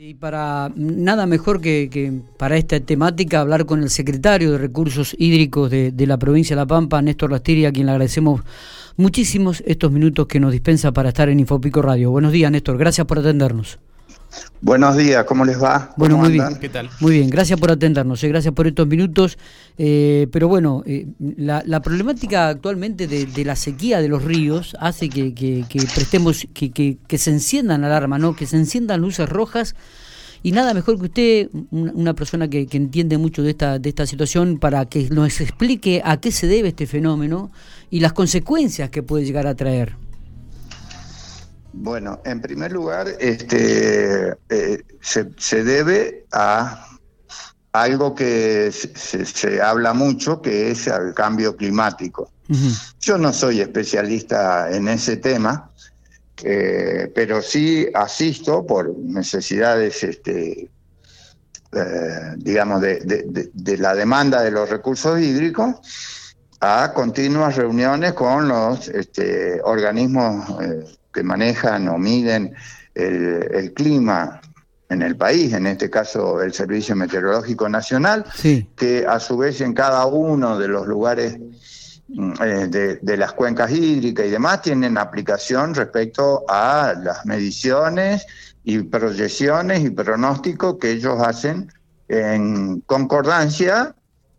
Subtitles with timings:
[0.00, 5.72] Y para nada mejor que, para esta temática hablar con el secretario de Recursos Hídricos
[5.72, 8.42] de, la provincia de La Pampa, Néstor Lastiria, a quien le agradecemos
[8.96, 12.12] muchísimos estos minutos que nos dispensa para estar en Infopico Radio.
[12.12, 13.80] Buenos días, Néstor, gracias por atendernos.
[14.60, 15.94] Buenos días, ¿cómo les va?
[15.96, 16.56] Bueno, muy bien.
[16.60, 16.90] ¿Qué tal?
[17.00, 19.38] Muy bien, gracias por atendernos, eh, gracias por estos minutos.
[19.78, 25.64] Eh, pero bueno, eh, la, problemática actualmente de, la sequía de los ríos hace que,
[25.94, 28.34] prestemos, que, se enciendan alarmas, ¿no?
[28.34, 29.76] que se enciendan luces rojas.
[30.42, 34.58] Y nada mejor que usted, una persona que, entiende mucho de esta, de esta situación,
[34.58, 37.50] para que nos explique a qué se debe este fenómeno
[37.90, 40.07] y las consecuencias que puede llegar a traer.
[41.80, 46.88] Bueno, en primer lugar, este, eh, se, debe a
[47.70, 52.32] algo que se, habla mucho, que es el cambio climático.
[53.00, 55.70] Yo no soy especialista en ese tema,
[56.42, 60.68] eh, pero sí asisto por necesidades, este,
[61.72, 65.76] eh, digamos, de, la demanda de los recursos hídricos
[66.60, 70.44] a continuas reuniones con los este, organismos
[71.18, 72.54] que manejan o miden
[72.94, 74.40] el, clima
[74.88, 78.24] en el país, en este caso el Servicio Meteorológico Nacional,
[78.76, 81.36] que a su vez en cada uno de los lugares
[82.06, 88.24] mm, eh, de, las cuencas hídricas y demás tienen aplicación respecto a las mediciones
[88.62, 91.72] y proyecciones y pronósticos que ellos hacen
[92.06, 93.92] en concordancia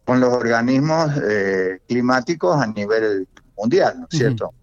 [0.05, 3.27] con los organismos eh, climáticos a nivel
[3.57, 4.53] mundial, ¿no es cierto?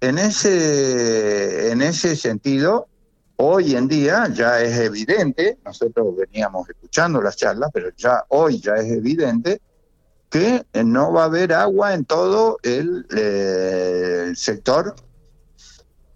[0.00, 2.88] En ese, en ese sentido,
[3.36, 8.76] hoy en día ya es evidente, nosotros veníamos escuchando las charlas, pero ya hoy ya
[8.76, 9.60] es evidente
[10.30, 14.94] que no va a haber agua en todo el, eh, sector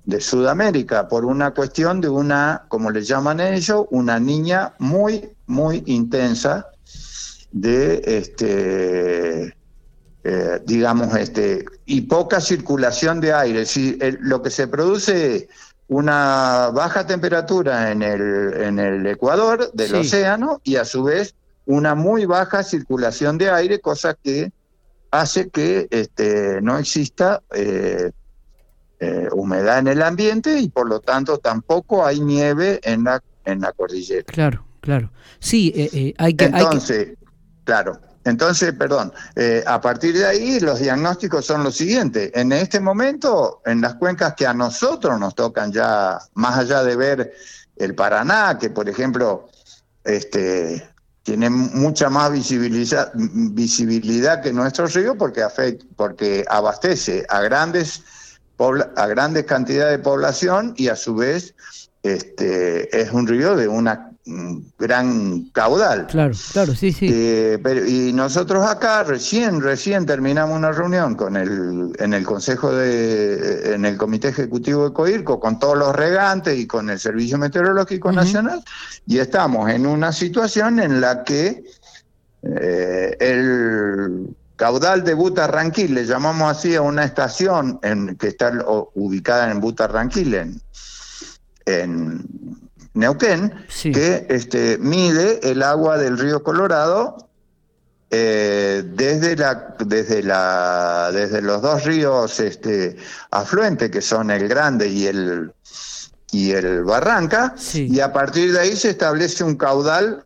[0.05, 5.83] de Sudamérica por una cuestión de una, como le llaman ellos, una niña muy, muy
[5.87, 6.71] intensa
[7.53, 9.57] de este
[10.27, 13.67] eh, digamos, este, y poca circulación de aire.
[13.67, 15.48] Si lo que se produce
[15.86, 21.34] una baja temperatura en el, en el ecuador del océano y a su vez
[21.67, 24.51] una muy baja circulación de aire, cosa que
[25.11, 28.11] hace que este, no exista eh,
[29.01, 33.61] eh, humedad en el ambiente y por lo tanto tampoco hay nieve en la, en
[33.61, 34.24] la cordillera.
[34.24, 35.13] Claro, claro.
[35.39, 36.46] Sí, hay que...
[36.46, 37.13] Entonces,
[37.64, 38.01] claro.
[38.24, 42.30] Entonces, perdón, eh, a partir de ahí los diagnósticos son los siguientes.
[42.35, 46.96] En este momento, en las cuencas que a nosotros nos tocan ya, más allá de
[46.96, 47.34] ver
[47.77, 49.48] el Paraná, que por ejemplo
[50.05, 50.89] este,
[51.23, 53.13] tiene mucha más visibilidad,
[54.42, 55.45] que nuestro río porque,
[55.96, 58.02] porque abastece a grandes,
[58.96, 61.55] a grandes cantidades de población y a su vez
[62.02, 64.14] este, es un río de una
[64.79, 66.07] gran caudal.
[66.07, 67.08] Claro, claro, sí, sí.
[67.11, 73.74] Eh, y nosotros acá recién, recién terminamos una reunión con el, en el Consejo de,
[73.74, 78.13] en el Comité Ejecutivo de COIRCO, con todos los regantes y con el Servicio Meteorológico
[78.13, 78.64] Nacional,
[79.07, 81.64] y estamos en una situación en la que
[82.42, 88.52] eh, el caudal de Butarranquil, le llamamos así a una estación en, que está
[88.95, 90.61] ubicada en Butarranquil, en,
[91.67, 92.64] en
[92.95, 97.29] Neuquén, que este, mide el agua del río Colorado
[98.11, 102.97] eh, desde la desde la desde los dos ríos este
[103.33, 105.53] afluentes que son el Grande y el
[106.31, 110.25] y el Barranca y a partir de ahí se establece un caudal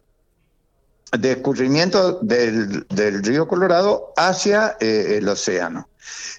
[1.19, 5.89] de escurrimiento del, del río Colorado hacia eh, el océano.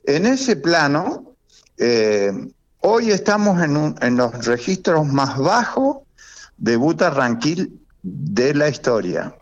[0.03, 1.35] En ese plano,
[1.77, 2.31] eh,
[2.81, 5.97] hoy estamos en, un, en los registros más bajos
[6.59, 9.35] debuta Ranquil de la historia.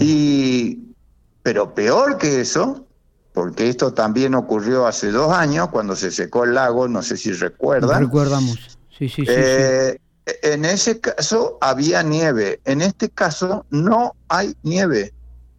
[0.00, 0.94] Y,
[1.42, 2.86] pero peor que eso,
[3.32, 7.32] porque esto también ocurrió hace dos años cuando se secó el lago, no sé si
[7.32, 8.02] recuerdan.
[8.02, 10.00] recordamos, sí, sí, sí, eh,
[10.42, 15.12] En ese caso había nieve, en este caso no hay nieve,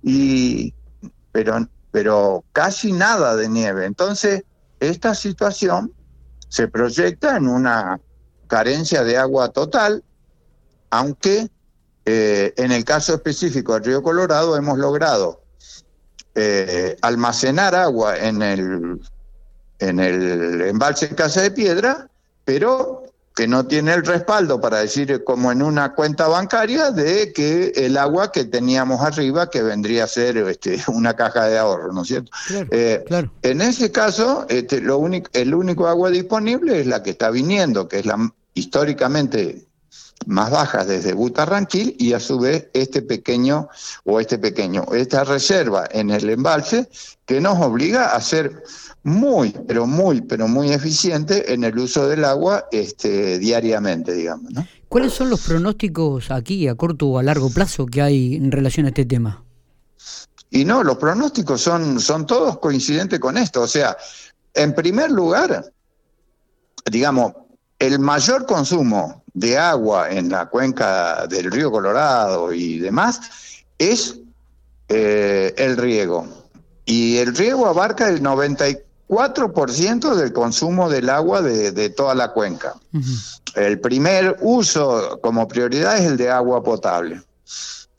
[0.03, 0.73] y,
[1.31, 3.85] pero, pero casi nada de nieve.
[3.85, 4.43] Entonces,
[4.79, 5.91] esta situación
[6.47, 7.99] se proyecta en una
[8.47, 10.03] carencia de agua total
[10.89, 11.49] aunque
[12.05, 15.43] eh, en el caso específico del río Colorado hemos logrado
[16.35, 18.99] eh, almacenar agua en el,
[19.79, 22.09] en el embalse Casa de Piedra,
[22.45, 23.03] pero
[23.39, 27.95] que no tiene el respaldo para decir como en una cuenta bancaria de que el
[27.95, 32.09] agua que teníamos arriba que vendría a ser este, una caja de ahorro, ¿no es
[32.09, 32.31] cierto?
[32.71, 33.05] Eh,
[33.41, 37.87] en ese caso, este, lo único, el único agua disponible es la que está viniendo,
[37.87, 39.68] que es la históricamente
[40.25, 43.69] más bajas desde Butarranquil y a su vez este pequeño
[44.05, 46.89] o este pequeño, esta reserva en el embalse
[47.25, 48.63] que nos obliga a ser
[49.03, 54.51] muy, pero muy, pero muy eficiente en el uso del agua este, diariamente, digamos.
[54.51, 54.67] ¿no?
[54.89, 58.85] ¿Cuáles son los pronósticos aquí a corto o a largo plazo que hay en relación
[58.85, 59.43] a este tema?
[60.51, 63.61] Y no, los pronósticos son, son todos coincidentes con esto.
[63.61, 63.95] O sea,
[64.53, 65.71] en primer lugar,
[66.89, 67.33] digamos,
[67.77, 73.21] el mayor consumo de agua en la cuenca del río Colorado y demás
[73.77, 74.17] es
[74.87, 76.27] eh, el riego.
[76.85, 82.75] Y el riego abarca el 94% del consumo del agua de, toda la cuenca.
[83.55, 87.21] El primer uso como prioridad es el de agua potable.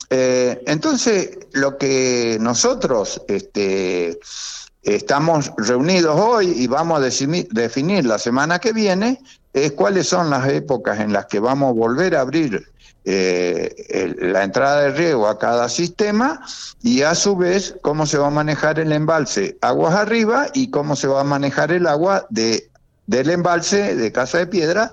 [0.09, 4.19] Eh, entonces, lo que nosotros este,
[4.83, 9.21] estamos reunidos hoy y vamos a definir la semana que viene
[9.53, 12.71] es cuáles son las épocas en las que vamos a volver a abrir
[13.03, 16.39] eh, la entrada de riego a cada sistema
[16.83, 20.95] y a su vez cómo se va a manejar el embalse aguas arriba y cómo
[20.95, 22.69] se va a manejar el agua de,
[23.07, 24.91] del embalse de Casa de Piedra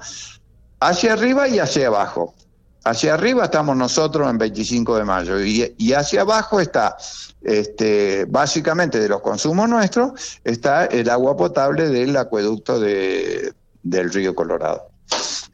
[0.81, 2.35] hacia arriba y hacia abajo.
[2.85, 6.97] Hacia arriba estamos nosotros en 25 de mayo y, hacia abajo está,
[7.43, 13.53] este, básicamente de los consumos nuestros, está el agua potable del acueducto de,
[13.83, 14.91] del río Colorado.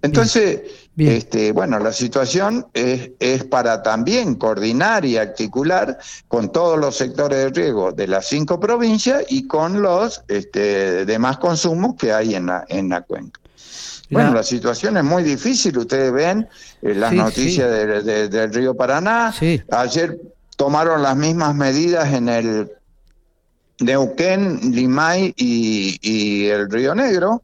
[0.03, 0.63] Entonces,
[0.97, 5.99] Este, bueno, la situación es, es, para también coordinar y articular
[6.29, 11.39] con todos los sectores de riego de las cinco provincias y con los este, demás
[11.39, 13.41] consumos que hay en la, en la cuenca.
[14.11, 16.47] Bueno, la situación es muy difícil, ustedes ven
[16.83, 19.35] eh, las noticias del río Paraná.
[19.71, 20.21] Ayer
[20.57, 22.71] tomaron las mismas medidas en el
[23.81, 27.43] Neuquén, Limay y, el Río Negro.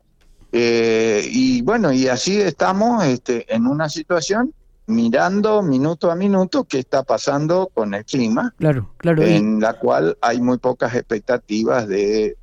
[0.53, 4.53] Eh, y bueno, y así estamos este, en una situación
[4.87, 8.53] mirando minuto a minuto qué está pasando con el clima.
[8.59, 9.23] Claro, claro.
[9.23, 12.37] En la cual hay muy pocas expectativas de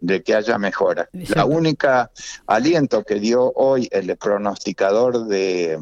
[0.00, 1.08] de que haya mejora.
[1.12, 2.10] La única
[2.46, 5.78] aliento que dio hoy el pronosticador de,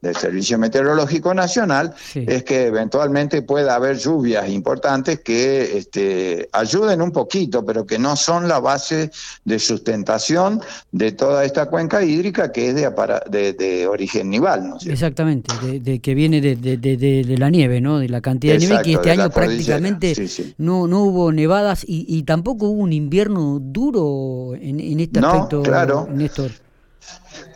[0.00, 7.12] del Servicio Meteorológico Nacional es que eventualmente pueda haber lluvias importantes que este, ayuden un
[7.12, 9.10] poquito, pero que no son la base
[9.44, 10.60] de sustentación
[10.90, 14.74] de toda esta cuenca hídrica que es de, de, origen nival.
[14.86, 17.98] Exactamente, de, que viene de, la nieve, ¿no?
[17.98, 20.14] de la cantidad de nieve, que este año prácticamente
[20.58, 26.08] No, no hubo nevadas y, tampoco hubo un invierno duro en, en este aspecto, claro.
[26.10, 26.50] Néstor.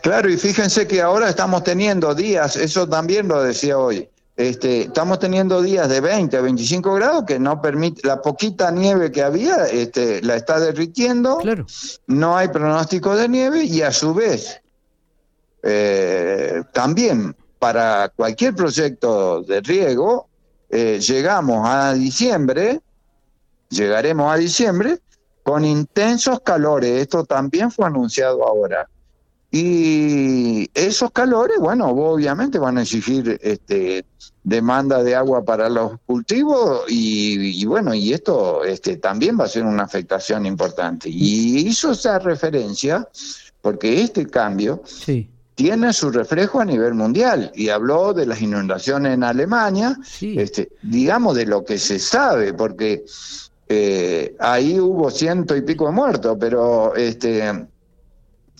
[0.01, 4.07] Claro, y fíjense que ahora estamos teniendo días, eso también lo decía hoy,
[4.37, 9.11] este, estamos teniendo días de 20 a 25 grados que no permite, la poquita nieve
[9.11, 11.65] que había este, la está derritiendo, claro.
[12.07, 14.61] no hay pronóstico de nieve y a su vez
[15.63, 20.27] eh, también para cualquier proyecto de riego
[20.69, 22.81] eh, llegamos a diciembre,
[23.69, 24.99] llegaremos a diciembre
[25.43, 28.87] con intensos calores, esto también fue anunciado ahora
[29.57, 34.03] y esos calores, bueno, obviamente van a exigir este,
[34.43, 39.63] demanda de agua para los cultivos y, bueno, y esto este, también va a ser
[39.63, 41.07] una afectación importante.
[41.07, 43.07] Y hizo esa referencia
[43.61, 44.83] porque este cambio
[45.55, 51.33] tiene su reflejo a nivel mundial y habló de las inundaciones en Alemania, este, digamos
[51.33, 53.05] de lo que se sabe, porque
[53.69, 57.67] eh, ahí hubo ciento y pico de muertos, pero este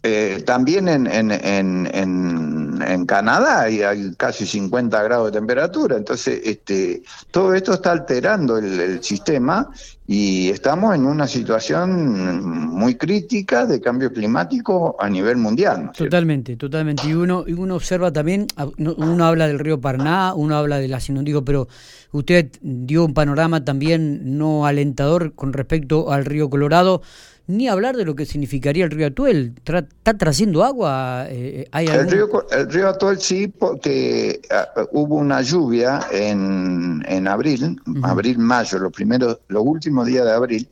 [0.07, 6.41] eh, también en, en, en, en, Canadá hay, hay, casi 50 grados de temperatura, entonces
[6.43, 9.67] este, todo esto está alterando el, sistema
[10.05, 15.89] y estamos en una situación muy crítica de cambio climático a nivel mundial.
[15.97, 17.07] totalmente, totalmente.
[17.07, 18.45] Y uno, y uno observa también,
[18.77, 21.67] uno habla del río Parná, uno habla de las digo, pero
[22.12, 27.01] usted dio un panorama también no alentador con respecto al río Colorado
[27.48, 29.54] ni hablar de lo que significaría el río Atuel.
[29.58, 31.25] ¿Está trayendo agua?
[31.30, 37.80] Eh, el, río, el río Atuel sí, porque ah, hubo una lluvia en, en abril,
[38.04, 40.70] abril-mayo, los primeros, los últimos días de abril,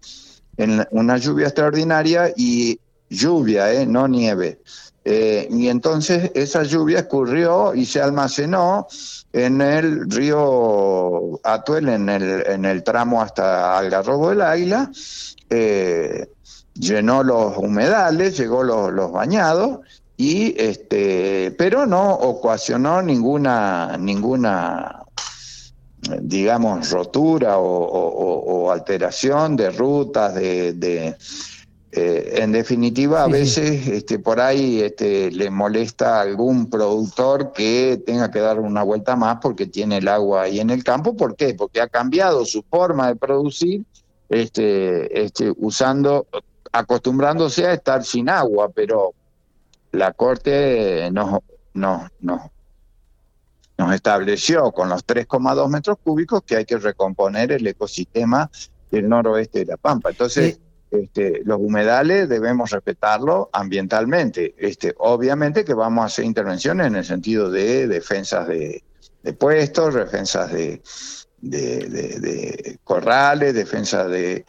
[0.58, 4.60] en una lluvia extraordinaria y lluvia, eh, no nieve.
[5.06, 8.88] Eh, y entonces esa lluvia escurrió y se almacenó
[9.34, 14.90] en el río Atuel, en el, en el tramo hasta Algarrobo del Águila,
[15.50, 16.28] eh,
[16.76, 19.80] llenó los humedales, llegó los, los bañados
[20.18, 25.04] y este pero no ocasionó ninguna ninguna
[26.22, 31.16] digamos rotura o, alteración de rutas de,
[31.96, 38.02] Eh, en definitiva, a veces este, por ahí este, le molesta a algún productor que
[38.04, 41.16] tenga que dar una vuelta más porque tiene el agua ahí en el campo.
[41.16, 41.54] ¿Por qué?
[41.54, 43.86] Porque ha cambiado su forma de producir,
[44.30, 46.26] este, este, usando,
[46.74, 49.14] acostumbrándose a estar sin agua, pero
[49.92, 51.40] la Corte nos,
[51.74, 52.42] nos, nos,
[53.78, 58.50] nos estableció con los 3,2 metros cúbicos que hay que recomponer el ecosistema
[58.92, 60.10] del noroeste de La Pampa.
[60.10, 60.60] Entonces...
[60.94, 64.54] Este, los humedales debemos respetarlo ambientalmente.
[64.60, 68.84] Este, obviamente que vamos a hacer intervenciones en el sentido de defensas de,
[69.40, 70.84] puestos, defensas de,
[71.44, 74.46] de, corrales, defensas de,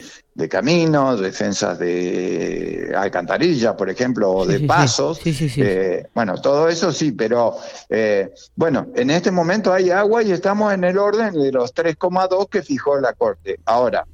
[0.49, 5.21] caminos, defensas de alcantarillas, por ejemplo, o de pasos.
[5.25, 7.57] Eh, bueno, todo eso sí, pero
[7.89, 12.49] eh, bueno, en este momento hay agua y estamos en el orden de los 3,2
[12.49, 13.59] que fijó la Corte.
[13.65, 14.07] Ahora,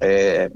[0.00, 0.50] eh,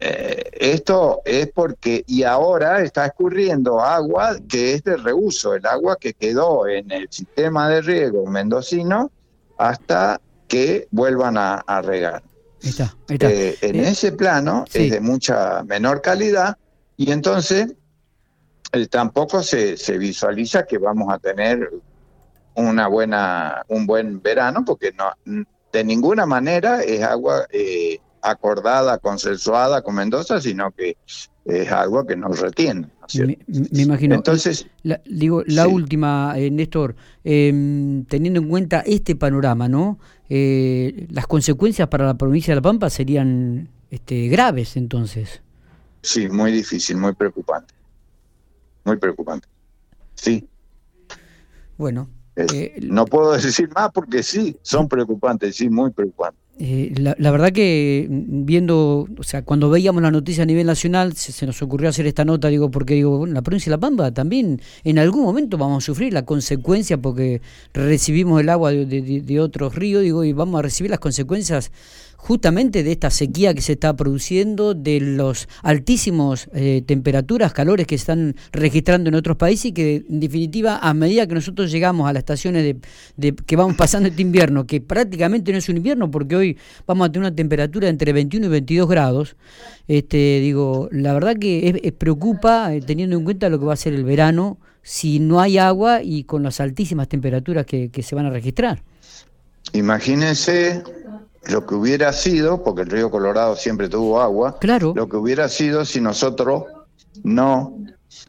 [0.00, 6.14] esto es porque, y ahora está escurriendo agua que es de reuso, el agua que
[6.14, 9.10] quedó en el sistema de riego mendocino
[9.58, 12.22] hasta que vuelvan a, regar.
[12.60, 16.56] Está, eh, en eh, ese plano es de mucha menor calidad
[16.96, 17.74] y entonces
[18.90, 21.70] tampoco se, se visualiza que vamos a tener
[22.54, 25.12] una buena, un buen verano porque no,
[25.72, 27.46] de ninguna manera es agua
[28.22, 30.96] acordada, consensuada con Mendoza, sino que
[31.44, 32.88] es algo que nos retiene.
[33.14, 34.14] me, imagino.
[34.14, 34.66] Entonces,
[35.06, 36.94] digo, la última, eh, Néstor,
[37.24, 39.98] em, teniendo en cuenta este panorama, ¿no?
[40.28, 45.40] Eh, las consecuencias para la provincia de La Pampa serían este, graves, entonces.
[46.02, 47.74] Sí, muy difícil, muy preocupante.
[48.84, 49.48] Muy preocupante.
[50.14, 50.46] Sí.
[51.78, 52.10] Bueno.
[52.36, 56.47] Eh, no puedo decir más porque sí, son preocupantes, sí, muy preocupantes.
[56.60, 61.14] Eh, la, verdad que mm, viendo, o sea, cuando veíamos la noticia a nivel nacional,
[61.14, 64.10] se, nos ocurrió hacer esta nota, digo, porque digo, bueno, la provincia de La Pampa
[64.10, 67.40] también en algún momento vamos a sufrir la consecuencia porque
[67.72, 71.70] recibimos el agua de, de otros ríos, digo, y vamos a recibir las consecuencias
[72.18, 77.96] justamente de esta sequía que se está produciendo, de los altísimos eh, temperaturas, calores que
[77.96, 82.08] se están registrando en otros países y que en definitiva a medida que nosotros llegamos
[82.08, 82.76] a las estaciones
[83.16, 86.58] de, que vamos pasando este invierno, que prácticamente no es un invierno porque hoy
[86.88, 89.36] vamos a tener una temperatura entre 21 y 22 grados,
[89.86, 93.76] este, digo, la verdad que es, preocupa eh, teniendo en cuenta lo que va a
[93.76, 98.16] ser el verano si no hay agua y con las altísimas temperaturas que, que se
[98.16, 98.82] van a registrar.
[99.72, 100.82] Imagínense
[101.46, 104.92] lo que hubiera sido, porque el río Colorado siempre tuvo agua, claro.
[104.94, 106.64] lo que hubiera sido si nosotros
[107.22, 107.76] no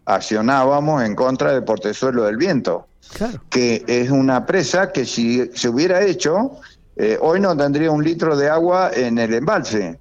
[0.05, 2.87] accionábamos en contra del portezuelo del viento,
[3.49, 6.59] que es una presa que si se hubiera hecho,
[6.95, 9.99] eh, hoy no tendría un litro de agua en el embalse.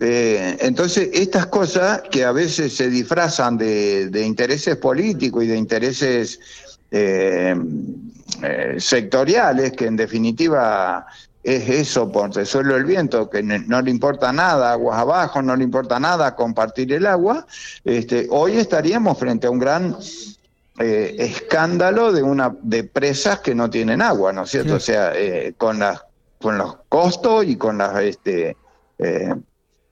[0.00, 6.40] Eh, entonces, estas cosas que a veces se disfrazan de, intereses políticos y de intereses
[6.90, 7.54] eh,
[8.78, 11.06] sectoriales, que en definitiva
[11.44, 15.62] es eso, por suelo el viento, que no le importa nada, aguas abajo, no le
[15.62, 17.46] importa nada compartir el agua,
[17.84, 19.94] este, hoy estaríamos frente a un gran
[20.78, 24.76] eh, escándalo de una de presas que no tienen agua, ¿no es cierto?
[24.76, 26.02] O sea, eh, con las
[26.40, 28.56] con los costos y con las este
[28.98, 29.34] eh,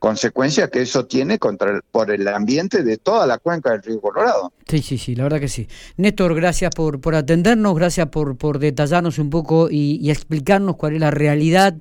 [0.03, 4.51] consecuencias que eso tiene contra por el ambiente de toda la cuenca del río Colorado.
[4.67, 5.69] Sí, sí, sí, la verdad que sí.
[5.95, 10.99] Néstor, gracias por, por atendernos, gracias por, por detallarnos un poco y, explicarnos cuál es
[10.99, 11.77] la realidad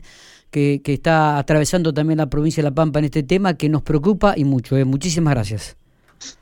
[0.52, 3.83] que, que, está atravesando también la provincia de La Pampa en este tema que nos
[3.83, 4.76] preocupa y mucho.
[4.76, 4.85] ¿eh?
[4.85, 5.76] Muchísimas gracias.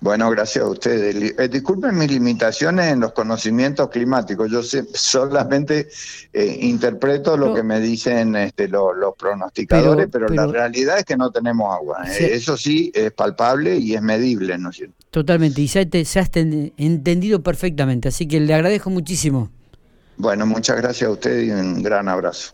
[0.01, 1.35] Bueno, gracias a ustedes.
[1.39, 4.51] Eh, disculpen mis limitaciones en los conocimientos climáticos.
[4.51, 5.89] Yo solamente
[6.33, 11.31] eh, interpreto lo que me dicen este, los pronosticadores, pero, la realidad es que no
[11.31, 12.05] tenemos agua.
[12.09, 12.31] ¿eh?
[12.33, 14.95] Eso sí es palpable y es medible, ¿no es cierto?
[15.11, 19.51] Totalmente, y se, se ha entendido perfectamente, así que le agradezco muchísimo.
[20.17, 22.49] Bueno, muchas gracias a usted y un gran abrazo.